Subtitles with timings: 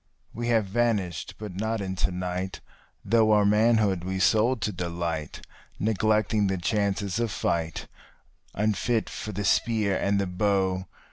[0.33, 2.59] We have vanished, but not into night,
[3.05, 5.45] though our manhood we sold to delight,
[5.77, 7.85] Neglecting the chances of fight,
[8.55, 10.87] unfit for the spear and the bow.